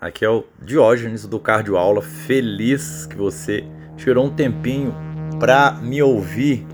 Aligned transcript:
Aqui 0.00 0.24
é 0.24 0.30
o 0.30 0.44
Diógenes 0.62 1.26
do 1.26 1.40
Cardio 1.40 1.76
Aula, 1.76 2.00
feliz 2.00 3.04
que 3.06 3.16
você 3.16 3.64
tirou 3.96 4.26
um 4.26 4.30
tempinho 4.30 4.94
para 5.40 5.72
me 5.72 6.00
ouvir. 6.00 6.64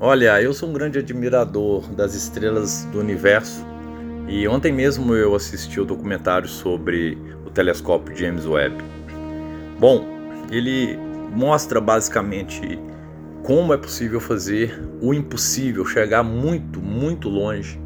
Olha, 0.00 0.42
eu 0.42 0.52
sou 0.52 0.68
um 0.68 0.72
grande 0.72 0.98
admirador 0.98 1.88
das 1.92 2.16
estrelas 2.16 2.84
do 2.86 2.98
universo 2.98 3.64
e 4.26 4.48
ontem 4.48 4.72
mesmo 4.72 5.14
eu 5.14 5.32
assisti 5.32 5.80
o 5.80 5.84
documentário 5.84 6.48
sobre 6.48 7.16
o 7.46 7.50
telescópio 7.50 8.16
James 8.16 8.46
Webb. 8.46 8.82
Bom, 9.78 10.04
ele 10.50 10.98
mostra 11.30 11.80
basicamente 11.80 12.80
como 13.44 13.72
é 13.72 13.76
possível 13.76 14.18
fazer 14.18 14.76
o 15.00 15.14
impossível, 15.14 15.84
chegar 15.86 16.24
muito, 16.24 16.80
muito 16.80 17.28
longe, 17.28 17.80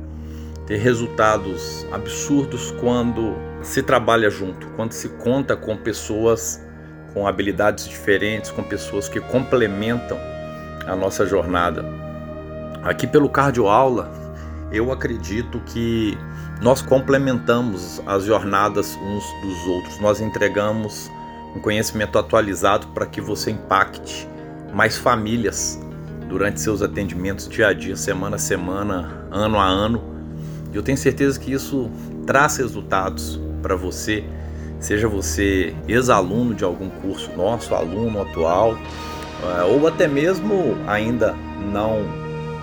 ter 0.66 0.76
resultados 0.76 1.86
absurdos 1.92 2.72
quando 2.80 3.34
se 3.62 3.82
trabalha 3.82 4.28
junto, 4.28 4.66
quando 4.70 4.92
se 4.92 5.08
conta 5.10 5.56
com 5.56 5.76
pessoas 5.76 6.60
com 7.16 7.26
habilidades 7.26 7.88
diferentes, 7.88 8.50
com 8.50 8.62
pessoas 8.62 9.08
que 9.08 9.18
complementam 9.20 10.18
a 10.86 10.94
nossa 10.94 11.24
jornada. 11.24 11.82
Aqui 12.82 13.06
pelo 13.06 13.30
Cardio 13.30 13.68
Aula, 13.68 14.12
eu 14.70 14.92
acredito 14.92 15.58
que 15.60 16.16
nós 16.60 16.82
complementamos 16.82 18.02
as 18.06 18.24
jornadas 18.24 18.94
uns 18.96 19.24
dos 19.40 19.66
outros, 19.66 19.98
nós 19.98 20.20
entregamos 20.20 21.10
um 21.54 21.60
conhecimento 21.60 22.18
atualizado 22.18 22.88
para 22.88 23.06
que 23.06 23.18
você 23.18 23.50
impacte 23.50 24.28
mais 24.74 24.98
famílias 24.98 25.80
durante 26.28 26.60
seus 26.60 26.82
atendimentos 26.82 27.48
dia 27.48 27.68
a 27.68 27.72
dia, 27.72 27.96
semana 27.96 28.36
a 28.36 28.38
semana, 28.38 29.26
ano 29.30 29.58
a 29.58 29.64
ano. 29.64 30.15
Eu 30.76 30.82
tenho 30.82 30.98
certeza 30.98 31.40
que 31.40 31.52
isso 31.52 31.90
traz 32.26 32.58
resultados 32.58 33.40
para 33.62 33.74
você, 33.74 34.22
seja 34.78 35.08
você 35.08 35.74
ex-aluno 35.88 36.54
de 36.54 36.64
algum 36.64 36.90
curso 36.90 37.30
nosso, 37.34 37.74
aluno 37.74 38.20
atual, 38.20 38.76
eh, 39.42 39.62
ou 39.64 39.86
até 39.86 40.06
mesmo 40.06 40.76
ainda 40.86 41.34
não 41.72 42.04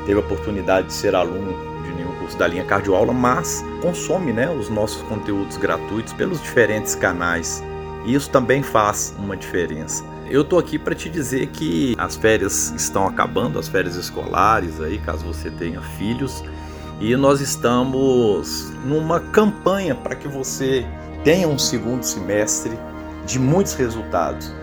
teve 0.05 0.19
a 0.19 0.19
oportunidade 0.19 0.87
de 0.87 0.93
ser 0.93 1.15
aluno 1.15 1.53
de 1.83 1.93
nenhum 1.93 2.11
curso 2.19 2.37
da 2.37 2.45
linha 2.45 2.63
Cardioaula, 2.63 3.13
mas 3.13 3.65
consome 3.81 4.31
né, 4.31 4.47
os 4.47 4.69
nossos 4.69 5.01
conteúdos 5.03 5.57
gratuitos 5.57 6.13
pelos 6.13 6.39
diferentes 6.39 6.93
canais. 6.93 7.63
E 8.05 8.13
isso 8.13 8.29
também 8.29 8.61
faz 8.61 9.15
uma 9.17 9.35
diferença. 9.35 10.03
Eu 10.29 10.43
tô 10.43 10.59
aqui 10.59 10.77
para 10.77 10.93
te 10.93 11.09
dizer 11.09 11.47
que 11.47 11.95
as 11.97 12.15
férias 12.15 12.73
estão 12.75 13.07
acabando, 13.07 13.57
as 13.57 13.67
férias 13.67 13.95
escolares 13.95 14.79
aí, 14.79 14.99
caso 14.99 15.25
você 15.25 15.49
tenha 15.49 15.81
filhos, 15.81 16.43
e 16.99 17.15
nós 17.15 17.41
estamos 17.41 18.71
numa 18.85 19.19
campanha 19.19 19.95
para 19.95 20.15
que 20.15 20.27
você 20.27 20.85
tenha 21.23 21.47
um 21.47 21.57
segundo 21.57 22.03
semestre 22.03 22.77
de 23.25 23.39
muitos 23.39 23.73
resultados. 23.73 24.53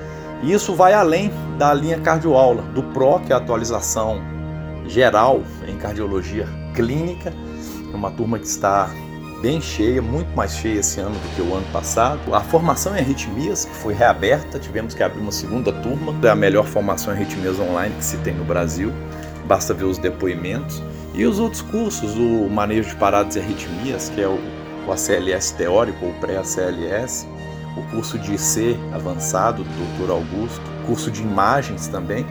E 0.43 0.53
isso 0.53 0.75
vai 0.75 0.95
além 0.95 1.31
da 1.59 1.73
linha 1.75 1.99
cardioaula, 1.99 2.63
do 2.75 2.83
PRO, 2.83 3.21
que 3.21 3.33
é 3.33 3.35
a 3.35 3.39
atualização 3.39 4.21
geral 4.87 5.43
em 5.69 5.77
cardiologia 5.77 6.49
clínica, 6.75 7.33
uma 7.93 8.11
turma 8.11 8.39
que 8.39 8.47
está 8.47 8.91
bem 9.41 9.61
cheia, 9.61 10.03
muito 10.03 10.35
mais 10.37 10.53
cheia 10.53 10.81
esse 10.81 11.01
ano 11.01 11.15
do 11.15 11.35
que 11.35 11.43
o 11.43 11.55
ano 11.55 11.67
passado. 11.73 12.35
A 12.35 12.41
formação 12.41 12.95
em 12.97 13.01
arritmias, 13.01 13.65
que 13.65 13.75
foi 13.75 13.95
reaberta, 13.95 14.59
tivemos 14.59 14.95
que 14.95 15.03
abrir 15.03 15.21
uma 15.21 15.33
segunda 15.33 15.73
turma, 15.73 16.15
é 16.23 16.31
a 16.31 16.35
melhor 16.35 16.67
formação 16.67 17.13
em 17.13 17.17
arritmias 17.17 17.59
online 17.59 17.95
que 17.97 18.05
se 18.05 18.19
tem 18.19 18.35
no 18.35 18.45
Brasil, 18.45 18.93
basta 19.47 19.73
ver 19.73 19.85
os 19.85 19.99
depoimentos. 19.99 20.83
E 21.15 21.25
os 21.25 21.39
outros 21.39 21.63
cursos, 21.63 22.17
o 22.17 22.49
manejo 22.49 22.91
de 22.91 22.97
paradas 22.97 23.37
e 23.37 23.41
arritmias, 23.41 24.09
que 24.09 24.21
é 24.21 24.29
o, 24.29 24.39
o 24.87 24.93
ACLS 24.93 25.55
teórico 25.55 26.07
ou 26.07 26.13
pré-ACLS, 26.15 27.27
o 27.77 27.83
curso 27.91 28.19
de 28.19 28.35
IC 28.35 28.79
avançado 28.93 29.65
do 29.65 30.07
Dr. 30.07 30.11
Augusto, 30.11 30.63
curso 30.87 31.11
de 31.11 31.23
imagens 31.23 31.89
também, 31.89 32.25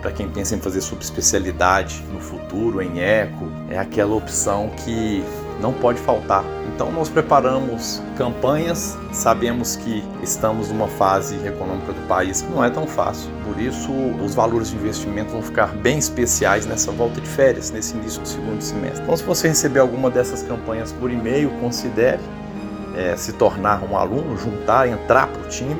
para 0.00 0.12
quem 0.12 0.28
pensa 0.28 0.54
em 0.54 0.60
fazer 0.60 0.80
subespecialidade 0.80 2.02
no 2.12 2.20
futuro, 2.20 2.80
em 2.80 3.00
eco, 3.00 3.46
é 3.68 3.78
aquela 3.78 4.14
opção 4.14 4.70
que 4.84 5.22
não 5.60 5.72
pode 5.72 6.00
faltar. 6.00 6.44
Então 6.80 6.90
nós 6.90 7.10
preparamos 7.10 8.02
campanhas, 8.16 8.96
sabemos 9.12 9.76
que 9.76 10.02
estamos 10.22 10.70
numa 10.70 10.88
fase 10.88 11.36
econômica 11.46 11.92
do 11.92 12.00
país 12.08 12.40
que 12.40 12.50
não 12.50 12.64
é 12.64 12.70
tão 12.70 12.86
fácil. 12.86 13.30
Por 13.44 13.60
isso 13.60 13.92
os 13.92 14.34
valores 14.34 14.70
de 14.70 14.76
investimento 14.76 15.30
vão 15.30 15.42
ficar 15.42 15.74
bem 15.74 15.98
especiais 15.98 16.64
nessa 16.64 16.90
volta 16.90 17.20
de 17.20 17.28
férias, 17.28 17.70
nesse 17.70 17.94
início 17.94 18.22
do 18.22 18.26
segundo 18.26 18.62
semestre. 18.62 19.02
Então 19.02 19.14
se 19.14 19.22
você 19.24 19.48
receber 19.48 19.80
alguma 19.80 20.08
dessas 20.08 20.42
campanhas 20.42 20.90
por 20.90 21.10
e-mail, 21.10 21.50
considere 21.60 22.22
é, 22.96 23.14
se 23.14 23.34
tornar 23.34 23.82
um 23.84 23.94
aluno, 23.94 24.34
juntar, 24.38 24.88
entrar 24.88 25.26
para 25.26 25.42
o 25.42 25.48
time, 25.50 25.76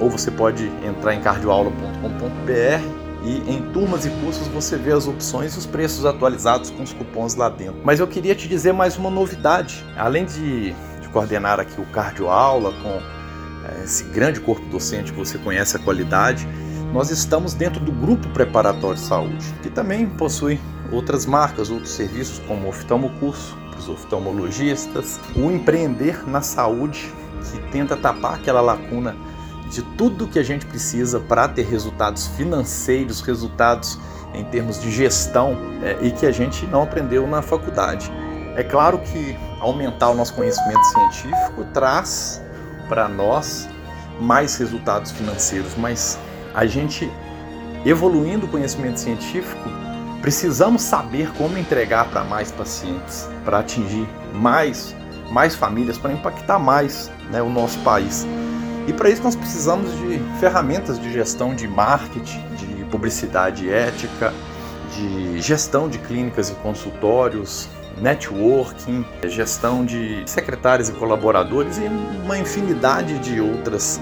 ou 0.00 0.08
você 0.08 0.30
pode 0.30 0.72
entrar 0.82 1.14
em 1.14 1.20
cardioaula.com.br 1.20 2.99
e 3.22 3.50
em 3.50 3.62
turmas 3.72 4.06
e 4.06 4.10
cursos 4.10 4.46
você 4.48 4.76
vê 4.76 4.92
as 4.92 5.06
opções 5.06 5.54
e 5.54 5.58
os 5.58 5.66
preços 5.66 6.04
atualizados 6.04 6.70
com 6.70 6.82
os 6.82 6.92
cupons 6.92 7.34
lá 7.34 7.48
dentro. 7.48 7.80
Mas 7.84 8.00
eu 8.00 8.06
queria 8.06 8.34
te 8.34 8.48
dizer 8.48 8.72
mais 8.72 8.96
uma 8.96 9.10
novidade. 9.10 9.84
Além 9.96 10.24
de, 10.24 10.72
de 10.72 11.08
coordenar 11.12 11.60
aqui 11.60 11.80
o 11.80 11.84
Cardio 11.86 12.28
Aula 12.28 12.72
com 12.82 13.00
é, 13.68 13.84
esse 13.84 14.04
grande 14.04 14.40
corpo 14.40 14.64
docente 14.66 15.12
que 15.12 15.18
você 15.18 15.36
conhece 15.38 15.76
a 15.76 15.78
qualidade, 15.78 16.48
nós 16.92 17.10
estamos 17.10 17.54
dentro 17.54 17.80
do 17.80 17.92
grupo 17.92 18.28
preparatório 18.30 18.96
de 18.96 19.02
saúde, 19.02 19.54
que 19.62 19.70
também 19.70 20.06
possui 20.06 20.58
outras 20.90 21.24
marcas, 21.24 21.70
outros 21.70 21.92
serviços 21.92 22.40
como 22.46 22.66
o 22.66 22.68
oftalmocurso 22.70 23.56
para 23.70 23.78
os 23.78 23.88
oftalmologistas, 23.88 25.20
o 25.36 25.50
empreender 25.50 26.28
na 26.28 26.40
saúde, 26.40 27.12
que 27.52 27.58
tenta 27.70 27.96
tapar 27.96 28.34
aquela 28.34 28.60
lacuna 28.60 29.14
de 29.70 29.82
tudo 29.82 30.26
que 30.26 30.38
a 30.38 30.42
gente 30.42 30.66
precisa 30.66 31.20
para 31.20 31.48
ter 31.48 31.66
resultados 31.66 32.26
financeiros, 32.26 33.20
resultados 33.20 33.98
em 34.34 34.44
termos 34.44 34.80
de 34.80 34.90
gestão 34.90 35.56
é, 35.82 35.96
e 36.02 36.10
que 36.10 36.26
a 36.26 36.32
gente 36.32 36.66
não 36.66 36.82
aprendeu 36.82 37.26
na 37.26 37.40
faculdade. 37.40 38.10
É 38.56 38.62
claro 38.62 38.98
que 38.98 39.36
aumentar 39.60 40.10
o 40.10 40.14
nosso 40.14 40.34
conhecimento 40.34 40.82
científico 40.84 41.64
traz 41.72 42.42
para 42.88 43.08
nós 43.08 43.68
mais 44.20 44.56
resultados 44.56 45.12
financeiros, 45.12 45.72
mas 45.76 46.18
a 46.54 46.66
gente 46.66 47.10
evoluindo 47.84 48.46
o 48.46 48.48
conhecimento 48.48 49.00
científico, 49.00 49.70
precisamos 50.20 50.82
saber 50.82 51.30
como 51.32 51.56
entregar 51.56 52.10
para 52.10 52.24
mais 52.24 52.52
pacientes, 52.52 53.28
para 53.44 53.60
atingir 53.60 54.06
mais 54.34 54.94
mais 55.30 55.54
famílias, 55.54 55.96
para 55.96 56.12
impactar 56.12 56.58
mais 56.58 57.10
né, 57.30 57.40
o 57.40 57.48
nosso 57.48 57.78
país. 57.80 58.26
E 58.90 58.92
para 58.92 59.08
isso 59.08 59.22
nós 59.22 59.36
precisamos 59.36 59.96
de 59.98 60.20
ferramentas 60.40 60.98
de 61.00 61.12
gestão 61.12 61.54
de 61.54 61.68
marketing, 61.68 62.42
de 62.56 62.84
publicidade 62.86 63.70
ética, 63.70 64.34
de 64.96 65.40
gestão 65.40 65.88
de 65.88 65.96
clínicas 65.96 66.50
e 66.50 66.54
consultórios, 66.54 67.68
networking, 68.02 69.06
gestão 69.28 69.84
de 69.84 70.24
secretários 70.26 70.88
e 70.88 70.92
colaboradores 70.92 71.78
e 71.78 71.82
uma 72.24 72.36
infinidade 72.36 73.16
de 73.20 73.40
outras 73.40 74.00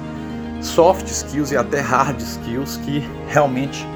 soft 0.63 1.07
skills 1.07 1.53
e 1.53 1.57
até 1.59 1.81
hard 1.81 2.19
skills 2.23 2.79
que 2.79 3.07
realmente 3.29 3.87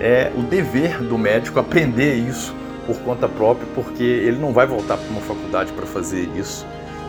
é 0.00 0.32
o 0.36 0.42
dever 0.42 0.98
do 1.04 1.16
médico 1.16 1.60
aprender 1.60 2.16
isso 2.16 2.52
por 2.84 2.98
conta 3.02 3.28
própria, 3.28 3.68
porque 3.76 4.02
ele 4.02 4.40
não 4.40 4.52
vai 4.52 4.66
voltar 4.66 4.96
para 4.96 5.08
uma 5.08 5.20
faculdade 5.20 5.70
para 5.72 5.86
fazer 5.86 6.28
isso 6.34 6.66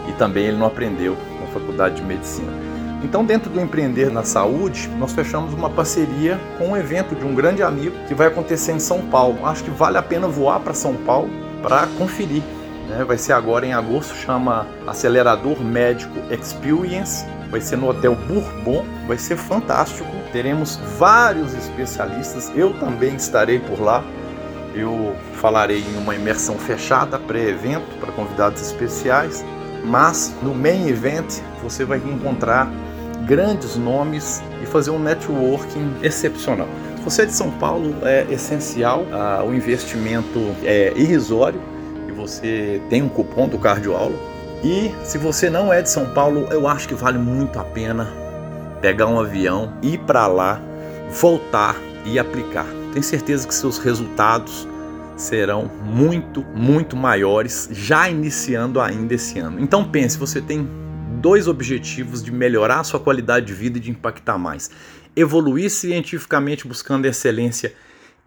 e 0.07 0.11
também 0.11 0.45
ele 0.45 0.57
não 0.57 0.67
aprendeu 0.67 1.17
na 1.41 1.47
faculdade 1.47 1.95
de 1.95 2.03
medicina. 2.03 2.72
Então, 3.03 3.25
dentro 3.25 3.49
do 3.49 3.59
Empreender 3.59 4.09
na 4.09 4.23
Saúde, 4.23 4.89
nós 4.97 5.11
fechamos 5.11 5.53
uma 5.53 5.69
parceria 5.69 6.39
com 6.57 6.69
um 6.69 6.77
evento 6.77 7.13
de 7.13 7.25
um 7.25 7.35
grande 7.35 7.61
amigo 7.61 7.95
que 8.07 8.15
vai 8.15 8.27
acontecer 8.27 8.71
em 8.71 8.79
São 8.79 9.01
Paulo. 9.07 9.45
Acho 9.45 9.65
que 9.65 9.69
vale 9.69 9.97
a 9.97 10.01
pena 10.01 10.27
voar 10.27 10.61
para 10.61 10.73
São 10.73 10.95
Paulo 10.95 11.29
para 11.61 11.85
conferir. 11.97 12.41
Né? 12.87 13.03
Vai 13.03 13.17
ser 13.17 13.33
agora 13.33 13.65
em 13.65 13.73
agosto, 13.73 14.15
chama 14.15 14.65
Acelerador 14.87 15.61
Médico 15.61 16.13
Experience. 16.31 17.25
Vai 17.51 17.59
ser 17.59 17.75
no 17.75 17.89
Hotel 17.89 18.15
Bourbon, 18.15 18.85
vai 19.05 19.17
ser 19.17 19.35
fantástico. 19.35 20.09
Teremos 20.31 20.77
vários 20.97 21.53
especialistas, 21.53 22.51
eu 22.55 22.73
também 22.79 23.15
estarei 23.15 23.59
por 23.59 23.81
lá. 23.81 24.01
Eu 24.73 25.13
falarei 25.33 25.81
em 25.81 25.97
uma 25.97 26.15
imersão 26.15 26.57
fechada, 26.57 27.19
pré-evento, 27.19 27.85
para 27.99 28.11
convidados 28.13 28.61
especiais. 28.61 29.45
Mas 29.85 30.33
no 30.41 30.55
main 30.55 30.87
event 30.87 31.41
você 31.61 31.83
vai 31.83 31.97
encontrar 31.97 32.71
grandes 33.25 33.75
nomes 33.75 34.41
e 34.61 34.65
fazer 34.65 34.91
um 34.91 34.99
networking 34.99 35.93
excepcional. 36.01 36.67
Se 36.97 37.03
você 37.03 37.21
é 37.23 37.25
de 37.25 37.33
São 37.33 37.51
Paulo, 37.51 37.95
é 38.03 38.25
essencial, 38.29 39.05
ah, 39.11 39.43
o 39.45 39.53
investimento 39.53 40.39
é 40.63 40.93
irrisório 40.95 41.61
e 42.07 42.11
você 42.11 42.81
tem 42.89 43.01
um 43.01 43.09
cupom 43.09 43.47
do 43.47 43.57
Cardioaula. 43.57 44.15
E 44.63 44.91
se 45.03 45.17
você 45.17 45.49
não 45.49 45.73
é 45.73 45.81
de 45.81 45.89
São 45.89 46.05
Paulo, 46.13 46.47
eu 46.51 46.67
acho 46.67 46.87
que 46.87 46.93
vale 46.93 47.17
muito 47.17 47.59
a 47.59 47.63
pena 47.63 48.07
pegar 48.81 49.07
um 49.07 49.19
avião, 49.19 49.73
ir 49.81 49.99
para 49.99 50.27
lá, 50.27 50.61
voltar 51.09 51.75
e 52.05 52.17
aplicar. 52.17 52.65
Tenho 52.93 53.03
certeza 53.03 53.47
que 53.47 53.53
seus 53.53 53.77
resultados 53.77 54.67
serão 55.15 55.69
muito, 55.83 56.45
muito 56.55 56.95
maiores 56.95 57.69
já 57.71 58.09
iniciando 58.09 58.79
ainda 58.79 59.13
esse 59.13 59.39
ano. 59.39 59.59
Então 59.59 59.83
pense, 59.83 60.17
você 60.17 60.41
tem 60.41 60.67
dois 61.23 61.47
objetivos 61.47 62.21
de 62.21 62.33
melhorar 62.33 62.83
sua 62.83 62.99
qualidade 62.99 63.45
de 63.45 63.53
vida 63.53 63.77
e 63.77 63.81
de 63.81 63.89
impactar 63.89 64.37
mais. 64.37 64.69
Evoluir 65.15 65.71
cientificamente 65.71 66.67
buscando 66.67 67.05
excelência, 67.05 67.73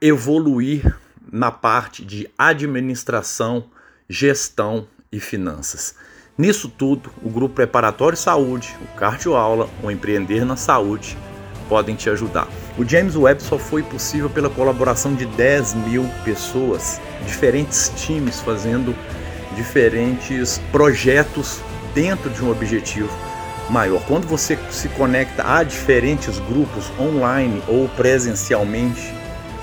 evoluir 0.01 0.97
na 1.31 1.51
parte 1.51 2.03
de 2.03 2.27
administração, 2.39 3.67
gestão 4.09 4.89
e 5.13 5.21
finanças. 5.21 5.95
Nisso 6.39 6.71
tudo, 6.71 7.11
o 7.23 7.29
grupo 7.29 7.57
Preparatório 7.57 8.17
Saúde, 8.17 8.75
o 8.81 8.99
Cardioaula, 8.99 9.69
o 9.83 9.91
Empreender 9.91 10.47
na 10.47 10.57
Saúde 10.57 11.19
podem 11.69 11.95
te 11.95 12.09
ajudar. 12.09 12.49
O 12.79 12.85
James 12.85 13.15
Webb 13.15 13.43
só 13.43 13.59
foi 13.59 13.83
possível 13.83 14.31
pela 14.31 14.49
colaboração 14.49 15.15
de 15.15 15.27
10 15.27 15.75
mil 15.75 16.09
pessoas, 16.25 16.99
diferentes 17.27 17.93
times 17.95 18.41
fazendo 18.41 18.97
diferentes 19.55 20.59
projetos 20.73 21.61
dentro 21.97 22.29
de 22.29 22.45
um 22.45 22.51
objetivo 22.51 23.11
maior. 23.71 24.03
Quando 24.07 24.29
você 24.29 24.59
se 24.71 24.89
conecta 24.91 25.43
a 25.51 25.63
diferentes 25.63 26.39
grupos 26.39 26.93
online 27.01 27.63
ou 27.67 27.89
presencialmente, 27.89 29.13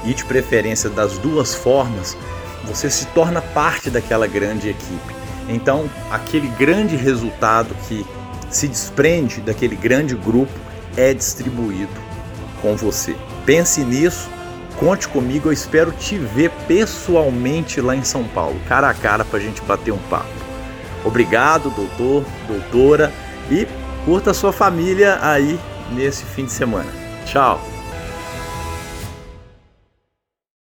e 0.03 0.13
de 0.13 0.25
preferência 0.25 0.89
das 0.89 1.17
duas 1.17 1.55
formas, 1.55 2.17
você 2.65 2.89
se 2.89 3.05
torna 3.07 3.41
parte 3.41 3.89
daquela 3.89 4.27
grande 4.27 4.69
equipe. 4.69 5.15
Então, 5.49 5.89
aquele 6.11 6.47
grande 6.47 6.95
resultado 6.95 7.75
que 7.87 8.05
se 8.49 8.67
desprende 8.67 9.41
daquele 9.41 9.75
grande 9.75 10.15
grupo 10.15 10.51
é 10.95 11.13
distribuído 11.13 11.93
com 12.61 12.75
você. 12.75 13.15
Pense 13.45 13.83
nisso, 13.83 14.29
conte 14.77 15.07
comigo, 15.07 15.49
eu 15.49 15.53
espero 15.53 15.91
te 15.91 16.17
ver 16.17 16.51
pessoalmente 16.67 17.81
lá 17.81 17.95
em 17.95 18.03
São 18.03 18.23
Paulo, 18.23 18.59
cara 18.67 18.89
a 18.89 18.93
cara 18.93 19.25
para 19.25 19.39
a 19.39 19.41
gente 19.41 19.61
bater 19.61 19.91
um 19.91 19.97
papo. 20.09 20.42
Obrigado, 21.05 21.69
doutor, 21.69 22.23
doutora, 22.47 23.11
e 23.51 23.67
curta 24.05 24.31
a 24.31 24.33
sua 24.33 24.53
família 24.53 25.19
aí 25.21 25.59
nesse 25.91 26.23
fim 26.25 26.45
de 26.45 26.51
semana. 26.51 26.89
Tchau! 27.25 27.72